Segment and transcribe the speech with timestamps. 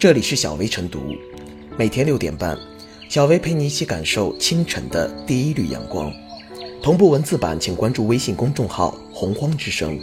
[0.00, 1.14] 这里是小薇晨读，
[1.76, 2.58] 每天六点半，
[3.10, 6.10] 小薇陪你一起感受清晨的第一缕阳光。
[6.82, 10.00] 同步文字版，请关注微信公众号“洪荒之声”。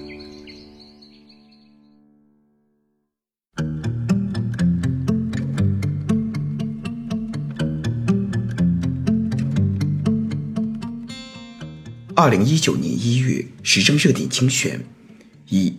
[12.14, 14.80] 二零一九年一月时政热点精选
[15.50, 15.76] 一。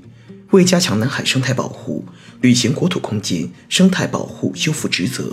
[0.52, 2.02] 为加强南海生态保护，
[2.40, 5.32] 履行国土空间生态保护修复职责，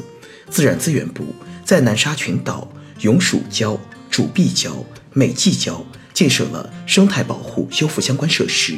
[0.50, 1.26] 自然资源部
[1.64, 2.68] 在南沙群岛、
[3.02, 3.78] 永暑礁、
[4.10, 4.84] 主碧礁、
[5.14, 5.84] 美济礁
[6.14, 8.76] 建设了生态保护修复相关设施。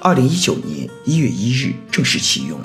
[0.00, 2.60] 二零一九年一月一日正式启用。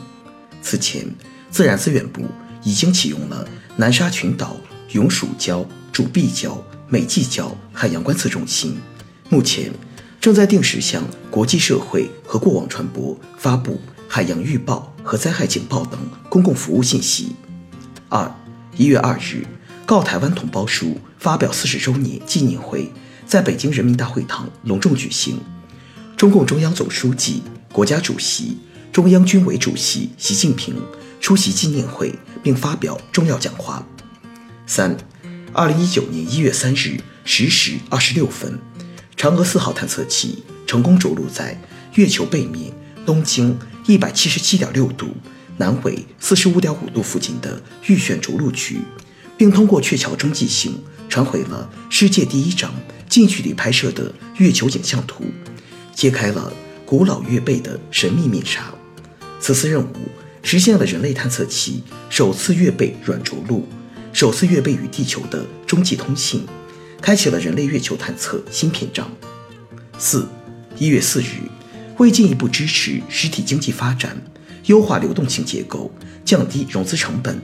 [0.61, 1.05] 此前，
[1.49, 2.23] 自然资源部
[2.63, 4.57] 已经启用了南沙群岛、
[4.91, 6.57] 永暑礁、主碧礁、
[6.89, 8.77] 美济礁海洋观测中心。
[9.29, 9.71] 目前。
[10.19, 15.97] 正在定时向国际社会和过往传播发布海洋预报和灾害警报等
[16.27, 17.33] 公共服务信息。
[18.09, 18.29] 二
[18.75, 19.47] 一月二日，
[19.85, 22.91] 告台湾同胞书发表四十周年纪念会
[23.25, 25.39] 在北京人民大会堂隆重举行，
[26.17, 27.41] 中共中央总书记、
[27.71, 28.57] 国家主席、
[28.91, 30.75] 中央军委主席习近平
[31.21, 32.13] 出席纪念会
[32.43, 33.87] 并发表重要讲话。
[34.65, 34.97] 三
[35.53, 38.59] 二零一九年一月三日十时二十六分。
[39.15, 41.59] 嫦娥四号探测器成功着陆在
[41.95, 42.71] 月球背面
[43.07, 45.07] 东经一百七十七点六度、
[45.55, 48.81] 南纬四十五点五度附近的预选着陆区，
[49.37, 50.77] 并通过鹊桥中继星
[51.07, 52.69] 传回了世界第一张
[53.07, 55.23] 近距离拍摄的月球影像图，
[55.95, 56.51] 揭开了
[56.85, 58.73] 古老月背的神秘面纱。
[59.39, 59.95] 此次任务
[60.43, 63.65] 实现了人类探测器首次月背软着陆，
[64.11, 66.45] 首次月背与地球的中继通信。
[66.99, 69.09] 开启了人类月球探测新篇章。
[69.97, 70.27] 四，
[70.77, 71.43] 一月四日，
[71.97, 74.15] 为进一步支持实体经济发展，
[74.65, 75.91] 优化流动性结构，
[76.23, 77.41] 降低融资成本，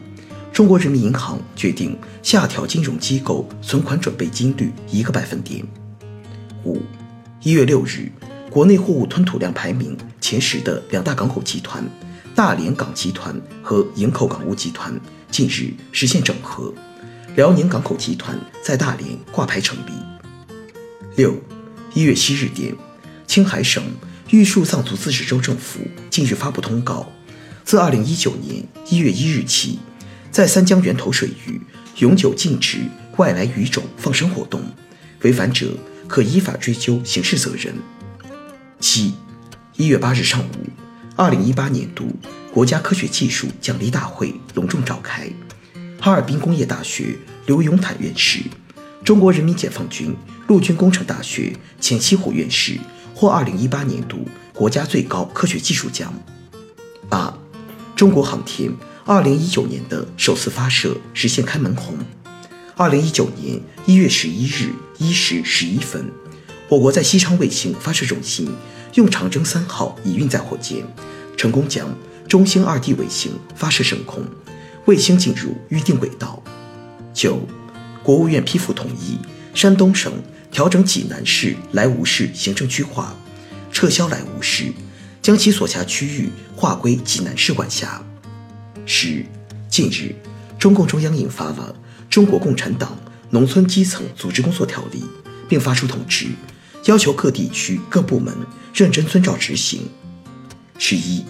[0.52, 5.66] 中国人民银行决定下调金融机构存款准备金率一个百分点。
[6.64, 6.84] 五，
[7.42, 8.12] 一月六日，
[8.52, 11.84] 国内货物吞吐量排名前十的两大港口集团——
[12.36, 14.94] 大连港集团和营口港务集团，
[15.32, 16.72] 近日实现整合。
[17.36, 19.92] 辽宁港口集团在大连挂牌成立。
[21.16, 21.36] 六，
[21.96, 22.76] 一月七日电，
[23.26, 23.84] 青海省
[24.34, 25.80] 玉树藏族自治州政府
[26.10, 27.08] 近日发布通告，
[27.64, 29.78] 自二零一九年一月一日起，
[30.32, 31.62] 在三江源头水域
[31.98, 32.80] 永久禁止
[33.18, 34.60] 外来鱼种放生活动，
[35.22, 35.78] 违反者
[36.08, 37.76] 可依法追究刑事责任。
[38.80, 39.14] 七，
[39.78, 40.66] 一月八日上午，
[41.16, 42.08] 二零一八年度
[42.52, 45.30] 国家科学技术奖励大会隆重召开。
[46.02, 47.16] 哈尔滨工业大学
[47.46, 48.40] 刘永坦院士，
[49.06, 50.16] 中国人民解放军
[50.48, 52.80] 陆军工程大学钱其虎院士
[53.24, 56.14] 获2018年度国家最高科学技术奖。
[57.08, 57.34] 八，
[57.96, 58.70] 中国航天
[59.06, 61.98] 2019年的首次发射实现开门红。
[62.76, 66.12] 2019年1月11日1时11分，
[66.68, 68.52] 我国在西昌卫星发射中心
[68.96, 70.84] 用长征三号乙运载火箭，
[71.38, 71.88] 成功将
[72.28, 74.22] 中星二 D 卫星发射升空。
[74.84, 76.44] 卫星进入预定轨道。
[77.14, 77.40] 九，
[78.04, 79.18] 国务院批复同意
[79.56, 80.12] 山东省
[80.54, 83.16] 调整济南市莱芜市行政区划，
[83.72, 84.72] 撤销莱芜市，
[85.20, 88.00] 将其所辖区域划归济南市管辖。
[88.86, 89.26] 十，
[89.68, 90.16] 近日，
[90.60, 91.76] 中共中央印发了
[92.08, 92.96] 《中国共产党
[93.32, 95.02] 农村基层组织工作条例》，
[95.50, 96.28] 并发出通知，
[96.86, 98.32] 要求各地区各部门
[98.76, 99.90] 认真遵照执行。
[100.78, 101.26] 十一，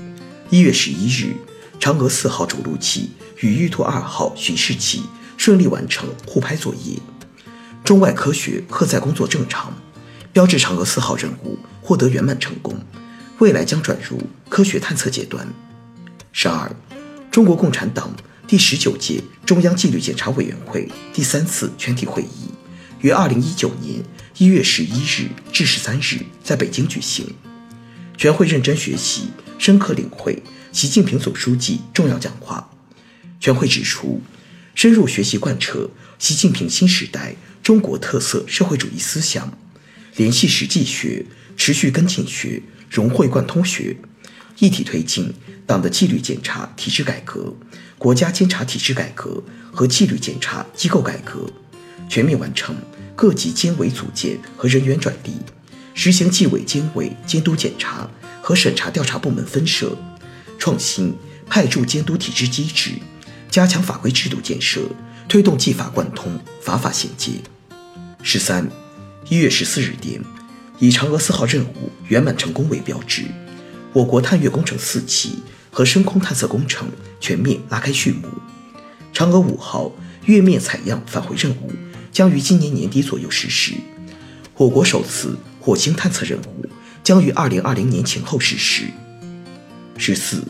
[0.49, 1.33] 一月十一日，
[1.79, 3.11] 嫦娥四号着陆器。
[3.39, 5.03] 与玉兔二号巡视器
[5.35, 6.97] 顺利完成互拍作业，
[7.83, 9.73] 中外科学荷载工作正常，
[10.31, 12.79] 标志嫦娥四号任务获得圆满成功，
[13.39, 15.45] 未来将转入科学探测阶段。
[16.31, 16.71] 十二，
[17.29, 18.15] 中国共产党
[18.47, 22.51] 第十九届中央纪律检查委员会第三次全体会议
[23.01, 24.01] 于二零一九年
[24.37, 27.35] 一月十一日至十三日在北京举行，
[28.15, 32.69] 全会认真学习，深刻领会习近平总书记重要讲话。
[33.41, 34.21] 全会指出，
[34.75, 39.57] 深入学习贯彻习近平新时代中国特色社会主义思想，
[40.15, 41.25] 联系实际学，
[41.55, 43.95] 持续跟进学，融会贯通学，
[44.59, 45.33] 一体推进
[45.65, 47.55] 党的纪律检查体制改革、
[47.97, 51.47] 国家监察体制改革和纪律检查机构改革，
[52.09, 52.75] 全面完成
[53.15, 55.33] 各级监委组建和人员转隶，
[55.93, 58.09] 实行纪委监委监督检查
[58.41, 59.95] 和审查调查部门分设，
[60.57, 61.15] 创新
[61.47, 62.93] 派驻监督体制机制。
[63.53, 64.81] 加强法规制度建设，
[65.29, 67.33] 推动纪法贯通、法法衔接。
[68.23, 68.67] 十三，
[69.29, 70.19] 一月十四日电，
[70.79, 73.25] 以嫦娥四号任务圆满成功为标志，
[73.93, 76.89] 我国探月工程四期和深空探测工程
[77.19, 78.27] 全面拉开序幕。
[79.13, 79.91] 嫦娥五号
[80.25, 81.71] 月面采样返回任务
[82.11, 83.75] 将于今年年底左右实施。
[84.55, 86.65] 我国首次火星探测任务
[87.03, 88.85] 将于二零二零年前后实施。
[89.95, 90.43] 十四，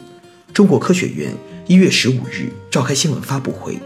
[0.53, 1.35] 中国科学院
[1.65, 3.80] 一月十五日召开新闻发布会，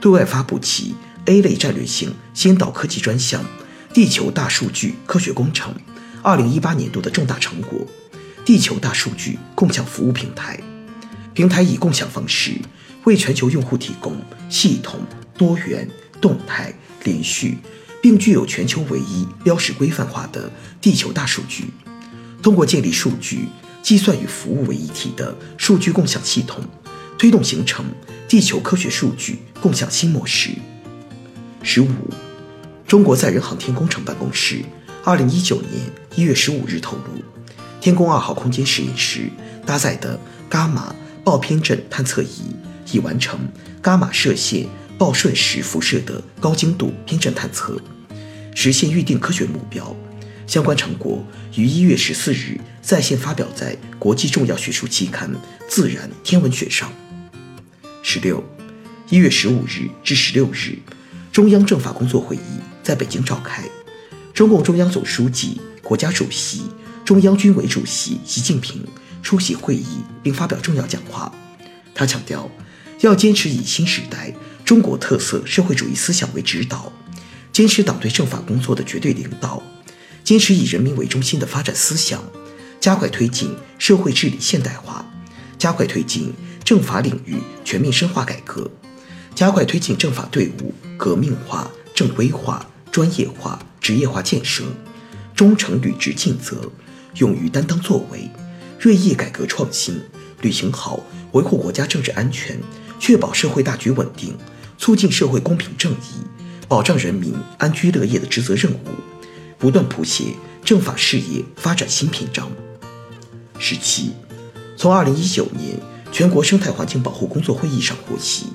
[0.00, 0.94] 对外发布其
[1.26, 3.44] A 类战略性先导科技专项——
[3.92, 5.74] 地球大数据科学工程
[6.22, 7.86] 二零一八年度的重大成果——
[8.46, 10.58] 地球大数据共享服务平台。
[11.34, 12.52] 平台以共享方式
[13.04, 14.16] 为全球用户提供
[14.48, 14.98] 系统、
[15.36, 15.86] 多元、
[16.22, 16.72] 动态、
[17.04, 17.58] 连续，
[18.00, 20.50] 并具有全球唯一、标识规范化的
[20.80, 21.64] 地球大数据。
[22.42, 23.48] 通过建立数据。
[23.80, 26.62] 计算与服务为一体的数据共享系统，
[27.18, 27.84] 推动形成
[28.28, 30.50] 地球科学数据共享新模式。
[31.64, 31.88] 十五，
[32.86, 34.62] 中国载人航天工程办公室
[35.04, 35.72] 二零一九年
[36.14, 37.22] 一月十五日透露，
[37.80, 39.28] 天宫二号空间实验室
[39.66, 40.18] 搭载的
[40.48, 40.94] 伽马
[41.24, 42.54] 暴偏振探测仪
[42.92, 43.40] 已完成
[43.82, 44.66] 伽马射线
[44.96, 47.80] 暴瞬时辐射的高精度偏振探测，
[48.54, 49.94] 实现预定科学目标。
[50.46, 51.22] 相关成果
[51.56, 55.30] 于一月十四日在线发表在国际重要学术期刊
[55.68, 56.90] 《自然天文学》上。
[58.10, 58.42] 十六，
[59.10, 60.78] 一月十五日至十六日，
[61.30, 63.62] 中央政法工作会议在北京召开，
[64.32, 66.62] 中共中央总书记、国家主席、
[67.04, 68.82] 中央军委主席习近平
[69.22, 71.30] 出席会议并发表重要讲话。
[71.94, 72.50] 他强调，
[73.00, 74.34] 要坚持以新时代
[74.64, 76.90] 中国特色社会主义思想为指导，
[77.52, 79.62] 坚持党对政法工作的绝对领导。
[80.24, 82.24] 坚持以人民为中心的发展思想，
[82.80, 85.04] 加快推进社会治理现代化，
[85.58, 86.32] 加快推进
[86.68, 88.70] 政法领域全面深化改革，
[89.34, 92.62] 加快推进政法队伍革命化、正规化、
[92.92, 94.64] 专业化、职业化建设，
[95.34, 96.70] 忠诚履职尽责，
[97.14, 98.30] 勇于担当作为，
[98.78, 99.98] 锐意改革创新，
[100.42, 101.00] 履行好
[101.32, 102.60] 维护国家政治安全、
[103.00, 104.36] 确保社会大局稳定、
[104.76, 106.20] 促进社会公平正义、
[106.68, 108.78] 保障人民安居乐业的职责任务。
[109.58, 112.52] 不断谱写政法事业发展新篇章。
[113.58, 114.12] 十七，
[114.76, 115.80] 从二零一九年
[116.10, 118.46] 全国生态环境保护工作会议上获悉，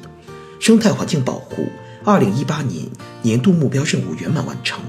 [0.60, 1.70] 生态环境保护
[2.04, 2.88] 二零一八年
[3.22, 4.82] 年度目标任务圆满完成，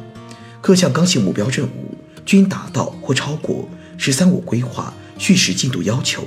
[0.61, 6.25] 各项刚性目标任务均达到或超过“十三五”规划叙事进度要求。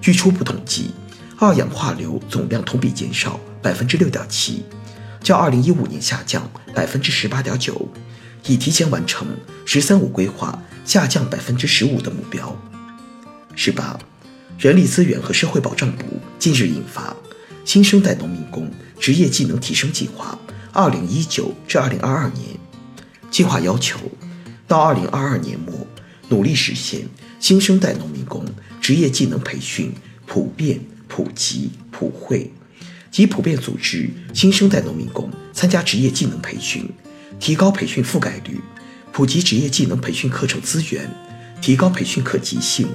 [0.00, 0.90] 据初步统计，
[1.38, 4.64] 二氧化硫总量同比减少百分之六点七，
[5.22, 7.88] 较二零一五年下降百分之十八点九。
[8.48, 9.26] 已提前完成
[9.66, 12.56] “十三五”规划下降百分之十五的目标。
[13.56, 13.98] 十八，
[14.58, 16.04] 人力资源和社会保障部
[16.38, 17.10] 近日印发
[17.66, 20.38] 《新生代农民工职业技能提升计划
[20.72, 22.56] （二零一九至二零二二年）》，
[23.30, 23.98] 计划要求
[24.66, 25.86] 到二零二二年末，
[26.30, 27.06] 努力实现
[27.38, 28.46] 新生代农民工
[28.80, 29.92] 职业技能培训
[30.24, 32.50] 普遍、普及、普惠，
[33.10, 36.88] 及普遍组织新生代农民工参加职业技能培训。
[37.38, 38.58] 提高培训覆盖率，
[39.12, 41.10] 普及职业技能培训课程资源，
[41.60, 42.88] 提高培训可及性，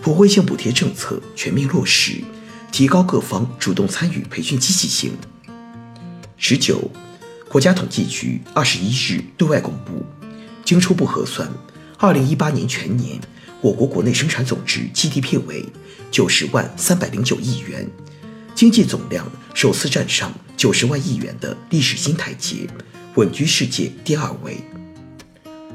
[0.00, 2.22] 普惠性补贴政策全面落实，
[2.70, 5.12] 提高各方主动参与培训积极性。
[6.36, 6.90] 十九，
[7.48, 10.06] 国家统计局二十一日对外公布，
[10.64, 11.50] 经初步核算，
[11.98, 13.20] 二零一八年全年
[13.60, 15.66] 我国国内生产总值 GDP 为
[16.10, 17.90] 九十万三百零九亿元，
[18.54, 22.68] 经济总量首次站上九十万亿元的历史新台阶。
[23.16, 24.58] 稳居世界第二位。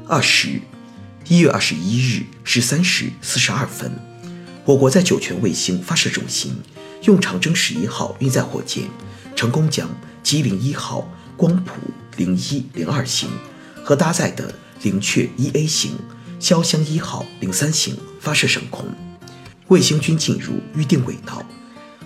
[0.08, 0.60] 二十
[1.28, 3.92] 一月二十一日十三时四十二分，
[4.66, 6.56] 我国在酒泉卫星发射中心
[7.02, 8.84] 用长征十一号运载火箭，
[9.36, 9.88] 成功将
[10.22, 11.06] 吉林一号
[11.36, 11.74] 光谱
[12.16, 13.28] 零一零二型
[13.84, 15.92] 和搭载的灵雀一 A 型
[16.40, 18.86] 潇湘一号零三型发射升空，
[19.68, 21.42] 卫星均进入预定轨道。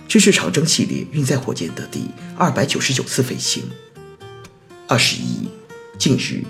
[0.05, 3.63] 这是长征系列运载火箭的第二百九十九次飞行。
[4.85, 5.47] 二十一，
[5.97, 6.43] 近日，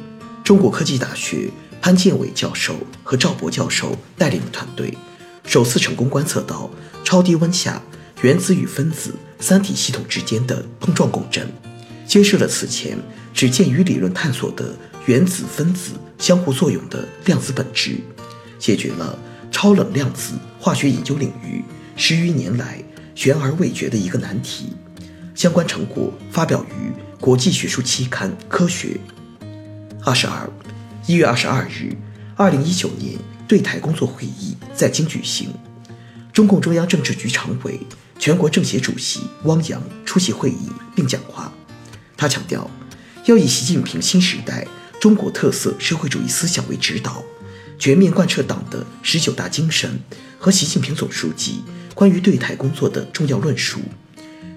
[0.43, 1.51] 中国科技大学
[1.81, 4.97] 潘建伟教授和赵博教授带领的团队，
[5.49, 6.69] 首次成功观测到
[7.03, 7.81] 超低温下
[8.21, 11.51] 原子与分子三体系统之间的碰撞共振，
[12.05, 12.95] 揭示了此前
[13.33, 14.75] 只见于理论探索的
[15.07, 17.95] 原子分子相互作用的量子本质，
[18.59, 19.17] 解决了
[19.49, 21.63] 超冷量子化学研究领域
[21.95, 22.83] 十余年来
[23.15, 24.71] 悬而未决的一个难题。
[25.33, 26.93] 相关成果发表于。
[27.19, 28.97] 国际学术期刊《科学》
[30.05, 30.49] 二十二，
[31.05, 31.93] 一月二十二日，
[32.37, 35.51] 二零一九年对台工作会议在京举行，
[36.31, 37.79] 中共中央政治局常委、
[38.19, 41.51] 全国政协主席汪洋出席会议并讲话。
[42.15, 42.69] 他强调，
[43.25, 44.67] 要以习近平新时代
[45.01, 47.23] 中国特色社会主义思想为指导，
[47.79, 49.99] 全面贯彻党的十九大精神
[50.37, 51.63] 和习近平总书记
[51.95, 53.79] 关于对台工作的重要论述，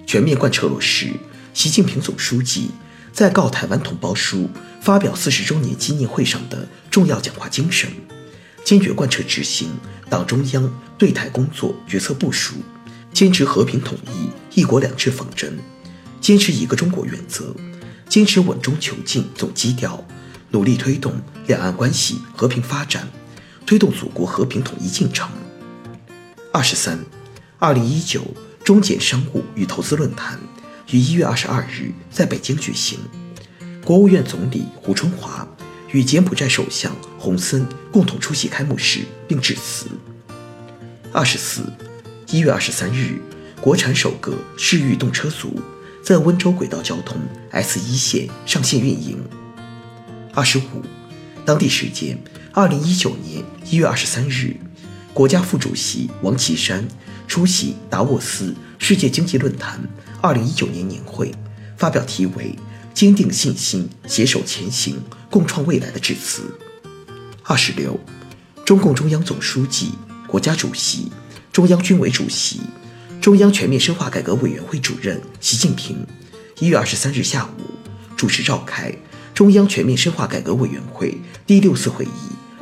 [0.06, 1.08] 全面贯彻落实
[1.54, 2.70] 习近平总书记
[3.10, 4.40] 在《告台湾同胞书》
[4.82, 7.88] 发表四十周年纪念会上的重要讲话精神，
[8.64, 9.70] 坚决贯彻执行
[10.08, 12.54] 党中央对台工作决策部署，
[13.12, 15.58] 坚持和平统一、一国两制方针，
[16.20, 17.54] 坚持一个中国原则，
[18.08, 20.04] 坚持稳中求进总基调，
[20.50, 21.12] 努力推动
[21.46, 23.08] 两岸关系和平发展，
[23.66, 25.28] 推动祖国和平统一进程。
[26.52, 26.98] 二十三，
[27.58, 28.22] 二零一九
[28.62, 30.38] 中柬商务与投资论坛
[30.90, 32.98] 于一月二十二日在北京举行，
[33.84, 35.48] 国务院总理胡春华
[35.92, 39.86] 与柬埔寨首相洪森共同出席开幕式并致辞。
[41.12, 41.62] 二十四，
[42.30, 43.20] 一月二十三日，
[43.60, 45.60] 国产首个市域动车组
[46.02, 47.18] 在温州轨道交通
[47.50, 49.22] S 一线上线运营。
[50.34, 50.62] 二十五，
[51.44, 52.18] 当地时间
[52.52, 54.56] 二零一九年一月二十三日。
[55.12, 56.88] 国家副主席王岐山
[57.28, 59.78] 出席达沃斯世界经济论坛
[60.22, 61.30] 2019年年会，
[61.76, 62.56] 发表题为
[62.94, 66.42] “坚定信心，携手前行，共创未来”的致辞。
[67.42, 67.98] 二十六，
[68.64, 69.92] 中共中央总书记、
[70.26, 71.10] 国家主席、
[71.52, 72.60] 中央军委主席、
[73.20, 76.06] 中央全面深化改革委员会主任习近平，
[76.60, 77.74] 一月二十三日下午
[78.16, 78.94] 主持召开
[79.34, 82.08] 中央全面深化改革委员会第六次会议，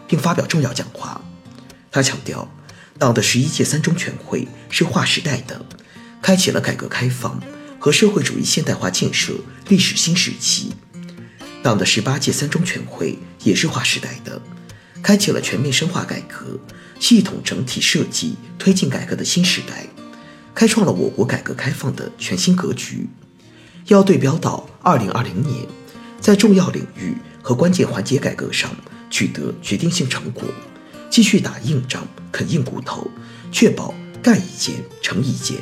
[0.07, 1.21] 并发表重要讲话。
[1.93, 2.51] 他强调，
[2.99, 5.67] 党的十一届三中全会是划时代的，
[6.23, 7.41] 开启了改革开放
[7.81, 9.33] 和社会主义现代化建设
[9.69, 10.67] 历史新时期；
[11.63, 14.41] 党的十八届三中全会也是划时代的，
[15.03, 16.61] 开启了全面深化改革、
[17.01, 19.87] 系统整体设计推进改革的新时代，
[20.55, 23.09] 开创了我国改革开放的全新格局。
[23.87, 25.67] 要对标到二零二零年，
[26.21, 28.71] 在重要领域和关键环节改革上
[29.09, 30.45] 取得决定性成果。
[31.09, 33.11] 继续打硬仗、啃硬骨头，
[33.51, 35.57] 确保干一件成一件，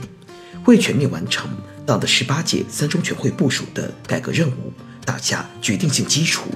[0.67, 1.49] 为全面完成
[1.89, 4.71] 党的十八届三中全会部署的改革任务
[5.07, 6.51] 打下决定性基础。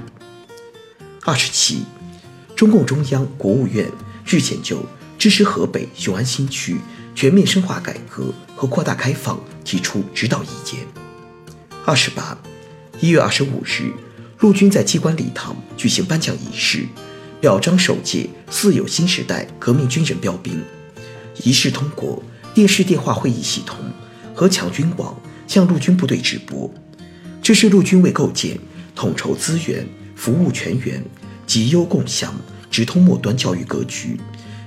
[1.24, 1.84] 二十七，
[2.54, 3.90] 中共中央、国务院
[4.26, 4.84] 日前就
[5.18, 6.76] 支持河北雄安新区
[7.14, 10.80] 全面深化改革和扩大开放提出指导意见。
[11.86, 12.36] 二十八，
[13.00, 13.90] 一月二十五日，
[14.40, 16.86] 陆军在机关礼堂举行颁奖仪式。
[17.40, 20.62] 表彰首届“四有新时代”革命军人标兵，
[21.42, 22.22] 仪式通过
[22.52, 23.78] 电视电话会议系统
[24.42, 26.68] 和强军网向陆军部队直播。
[27.40, 28.58] 这是陆军为构建
[28.92, 31.00] 统筹资源、服务全员、
[31.46, 32.34] 集优共享、
[32.68, 34.18] 直通末端教育格局，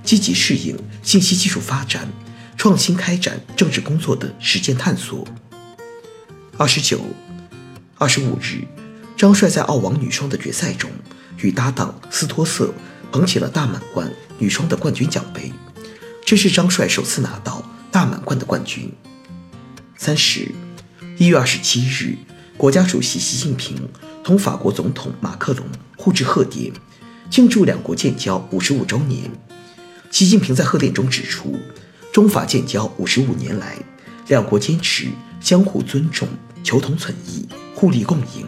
[0.01, 2.07] 积极适应信息技术发展、
[2.55, 5.27] 创新开展政治工作的实践探索。
[6.55, 7.01] 二十九、
[7.97, 8.63] 二十五日，
[9.17, 10.89] 张帅在澳网女双的决赛中。
[11.39, 12.73] 与搭档斯托瑟
[13.11, 15.51] 捧起了大满贯女双的冠军奖杯，
[16.25, 18.89] 这是张帅首次拿到大满贯的冠军。
[19.97, 20.51] 三十
[21.17, 22.17] 一月二十七日，
[22.57, 23.77] 国家主席习近平
[24.23, 25.65] 同法国总统马克龙
[25.97, 26.71] 互致贺电，
[27.29, 29.31] 庆祝两国建交五十五周年。
[30.11, 31.57] 习近平在贺电中指出，
[32.11, 33.77] 中法建交五十五年来，
[34.27, 35.07] 两国坚持
[35.39, 36.27] 相互尊重、
[36.61, 38.45] 求同存异、互利共赢，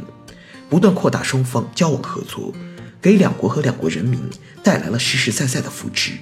[0.70, 2.54] 不断扩大双方交往合作。
[3.02, 4.20] 给两国和两国人民
[4.64, 6.14] 带来了实实在在的福祉。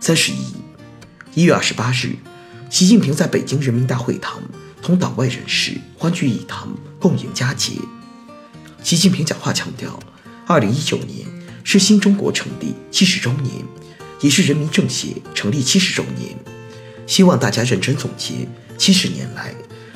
[0.00, 0.54] 三十一，
[1.34, 2.16] 一月二十八日，
[2.68, 4.42] 习近平在北京人民大会堂
[4.82, 6.68] 同党外人士欢聚一堂，
[6.98, 7.74] 共迎佳节。
[8.82, 9.98] 习近平讲话强调，
[10.46, 11.26] 二零一九年
[11.62, 13.52] 是新中国成立七十周年，
[14.20, 16.36] 也是人民政协成立七十周年。
[17.06, 19.54] 希望大家认真总结七十年来，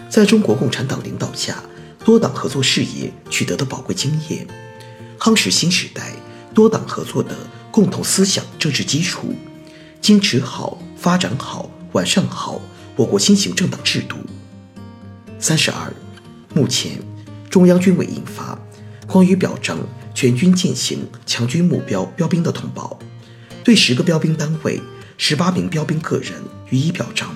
[0.09, 1.63] 在中国共产党领导下
[2.05, 4.47] 多党合作事业取得的宝贵经验。
[5.19, 6.13] 夯实新时代
[6.55, 7.37] 多党合作的
[7.73, 9.35] 共同思想政治基础，
[10.01, 12.61] 坚持好、发展好、晚上好
[12.97, 14.17] 我国新型政党制度。
[15.39, 15.93] 三十二，
[16.55, 16.93] 目前
[17.49, 18.59] 中央军委印发
[19.07, 19.79] 关于表彰
[20.15, 22.99] 全军践行强军目标标兵的通报，
[23.65, 24.81] 对十个标兵单位、
[25.17, 26.35] 十八名标兵个人
[26.71, 27.35] 予以表彰。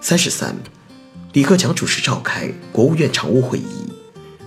[0.00, 0.56] 三十三，
[1.32, 3.92] 李克强主持召开国务院常务会议，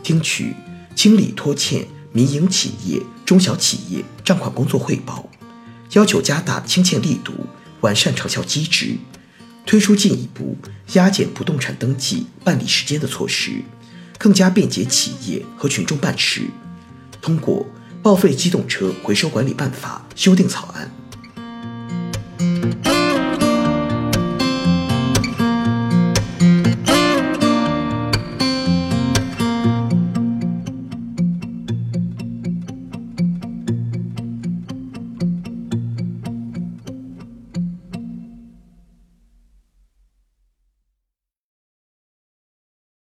[0.02, 0.54] 听取
[0.96, 1.88] 清理拖欠。
[2.16, 5.28] 民营企业、中小企业账款工作汇报，
[5.94, 7.34] 要求加大清欠力度，
[7.84, 8.98] 完善长效机制，
[9.66, 10.58] 推出进一步
[10.94, 13.52] 压减不动产登记办理时间的措施，
[14.18, 16.42] 更加便捷企业和群众办事。
[17.22, 17.66] 通过
[18.02, 20.90] 《报废机动车回收管理办法》修订草案。